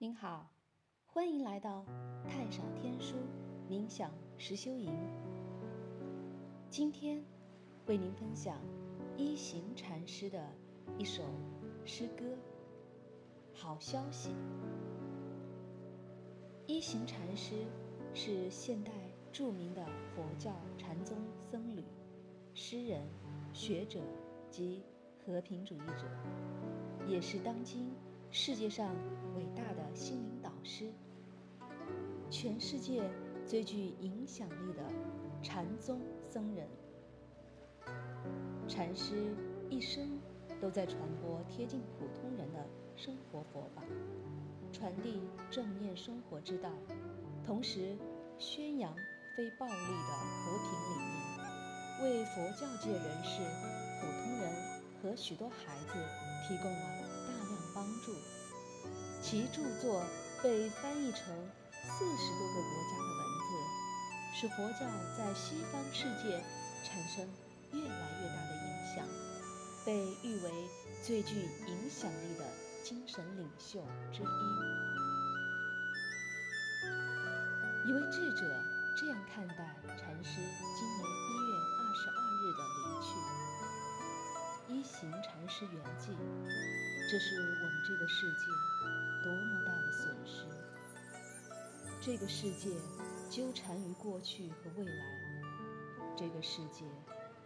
[0.00, 0.48] 您好，
[1.06, 1.84] 欢迎来到
[2.28, 3.16] 太上天书
[3.68, 4.94] 冥想实修营。
[6.70, 7.20] 今天
[7.86, 8.60] 为您分享
[9.16, 10.40] 一行禅师的
[10.98, 11.24] 一首
[11.84, 12.24] 诗歌
[13.52, 14.30] 《好消息》。
[16.68, 17.66] 一行禅师
[18.14, 18.92] 是现代
[19.32, 19.84] 著名的
[20.14, 21.18] 佛教禅宗
[21.50, 21.82] 僧侣、
[22.54, 23.02] 诗人、
[23.52, 23.98] 学者
[24.48, 24.80] 及
[25.26, 26.06] 和平主义者，
[27.08, 27.90] 也是当今。
[28.30, 28.94] 世界上
[29.36, 30.92] 伟大的心灵导师，
[32.30, 33.10] 全世界
[33.46, 34.82] 最具影响力的
[35.42, 36.00] 禅宗
[36.30, 36.68] 僧人。
[38.68, 39.34] 禅师
[39.70, 40.20] 一生
[40.60, 43.82] 都在传播贴近普通人的生活佛法，
[44.72, 46.70] 传递正念生活之道，
[47.46, 47.96] 同时
[48.38, 48.94] 宣扬
[49.36, 50.12] 非暴力的
[50.44, 53.40] 和平理念，为佛教界人士、
[54.00, 55.94] 普通人和许多孩子
[56.46, 57.17] 提供了。
[59.20, 60.02] 其著作
[60.42, 61.20] 被翻译成
[61.82, 63.48] 四十多个国家的文字，
[64.34, 64.80] 使佛教
[65.16, 66.42] 在西方世界
[66.84, 67.28] 产生
[67.72, 69.04] 越来越大的影响，
[69.84, 70.50] 被誉为
[71.02, 71.34] 最具
[71.66, 72.44] 影响力的
[72.84, 74.24] 精神领袖之一。
[77.88, 78.40] 一位智者
[78.96, 83.08] 这样看待禅师今年一月二十二日的离去：
[84.74, 86.16] 一行禅师圆寂。
[87.10, 88.44] 这是我这个世界
[89.24, 90.44] 多么大的损失！
[92.02, 92.70] 这个世界
[93.30, 95.04] 纠缠于过去和未来，
[96.14, 96.84] 这个世界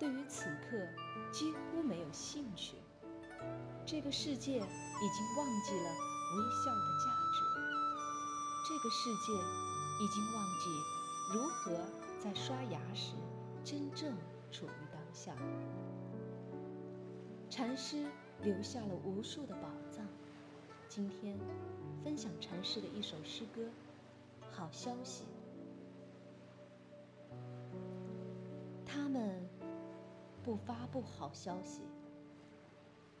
[0.00, 0.76] 对于此刻
[1.30, 2.74] 几乎没有兴趣，
[3.86, 5.90] 这个世界已经忘记了
[6.34, 7.38] 微笑的价值，
[8.68, 9.32] 这个世界
[10.02, 10.66] 已经忘记
[11.34, 11.86] 如何
[12.18, 13.14] 在刷牙时
[13.62, 14.12] 真正
[14.50, 15.36] 处于当下。
[17.48, 18.04] 禅师
[18.42, 20.04] 留下了无数的宝藏。
[20.94, 21.38] 今天
[22.04, 23.62] 分享禅师的一首诗歌
[24.50, 25.24] 《好消息》。
[28.84, 29.42] 他们
[30.44, 31.80] 不发布好消息，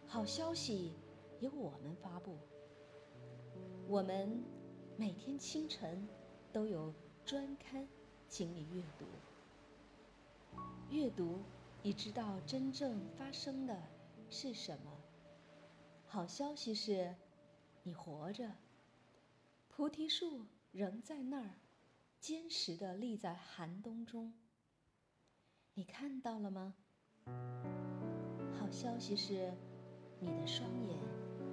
[0.06, 0.92] 好消息
[1.40, 2.36] 由我们发布。
[3.88, 4.44] 我们
[4.98, 6.06] 每天清晨
[6.52, 6.92] 都有
[7.24, 7.88] 专刊，
[8.28, 9.06] 请你阅读。
[10.90, 11.38] 阅读，
[11.82, 13.74] 你知道真正发生的。
[14.28, 14.92] 是什么？
[16.06, 17.14] 好消息是，
[17.84, 18.48] 你活着。
[19.68, 21.50] 菩提树仍在那儿，
[22.20, 24.32] 坚实的立在寒冬中。
[25.74, 26.74] 你看到了吗？
[28.58, 29.52] 好消息是，
[30.20, 30.98] 你的双眼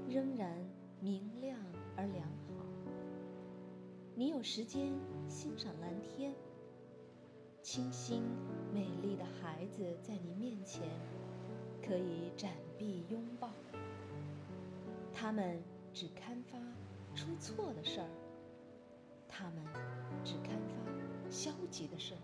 [0.08, 0.56] 仍然
[1.00, 1.60] 明亮
[1.96, 2.66] 而良好。
[4.16, 4.92] 你有时间
[5.28, 6.36] 欣赏蓝天，
[7.62, 8.22] 清新
[8.74, 10.84] 美丽的孩子在你面前。
[11.82, 13.50] 可以展臂拥抱，
[15.12, 15.60] 他们
[15.94, 16.58] 只刊发
[17.16, 18.10] 出错的事儿，
[19.28, 19.64] 他们
[20.24, 22.22] 只刊发消极的事儿。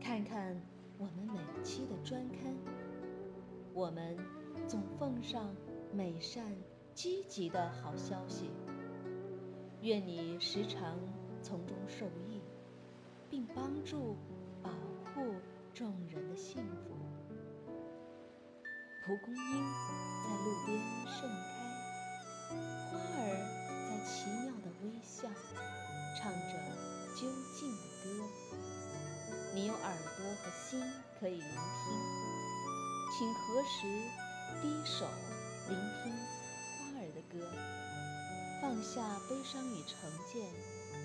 [0.00, 0.60] 看看
[0.98, 2.54] 我们每期的专刊，
[3.72, 4.16] 我们
[4.66, 5.54] 总奉上
[5.92, 6.44] 美善
[6.94, 8.50] 积极的好消息。
[9.80, 10.98] 愿你时常
[11.42, 12.42] 从中受益，
[13.30, 14.16] 并帮助
[14.62, 14.70] 保
[15.14, 15.34] 护
[15.72, 16.94] 众人的幸福。
[19.06, 19.42] 蒲公英
[20.22, 21.59] 在路边盛开，
[22.50, 23.22] 花儿
[23.88, 25.28] 在奇妙的微笑，
[26.18, 26.52] 唱着
[27.14, 28.06] 究竟的歌。
[29.54, 30.80] 你有耳朵和心
[31.18, 31.54] 可以聆听，
[33.18, 33.76] 请何时
[34.62, 35.06] 低首
[35.68, 36.12] 聆听
[36.78, 37.34] 花儿的歌，
[38.60, 40.50] 放下悲伤与成见，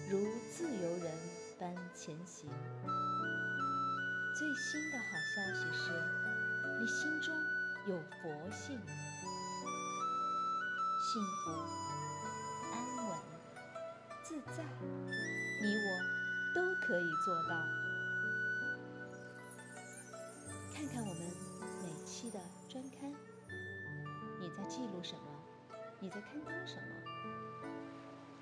[0.10, 0.14] 如
[0.52, 1.12] 自由人
[1.60, 2.50] 般前行。
[4.38, 5.86] 最新的好消息是，
[6.80, 7.34] 你心中。
[7.88, 8.82] 有佛性，
[11.16, 11.50] 幸福、
[12.74, 12.76] 安
[13.08, 13.18] 稳、
[14.22, 14.66] 自在，
[15.62, 15.88] 你我
[16.54, 17.56] 都可以做到。
[20.74, 21.22] 看看我们
[21.82, 22.38] 每期的
[22.68, 23.10] 专刊，
[24.42, 25.22] 你在记录什么？
[26.02, 26.84] 你在刊登什么？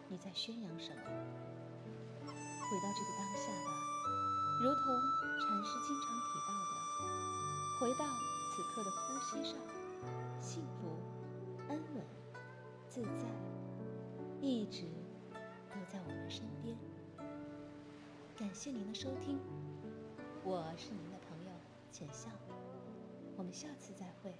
[0.09, 1.03] 你在宣扬什么？
[2.25, 3.69] 回到这个当下吧，
[4.63, 4.81] 如同
[5.39, 6.73] 禅师经常提到的，
[7.79, 8.03] 回到。
[8.55, 9.59] 此刻的呼吸上，
[10.39, 10.82] 幸福、
[12.93, 13.27] 自在
[14.39, 14.83] 一直
[15.71, 16.77] 都在我们身边。
[18.37, 19.39] 感谢您的收听，
[20.43, 21.51] 我是您的朋友
[21.91, 22.29] 浅笑，
[23.35, 24.31] 我们下次再会。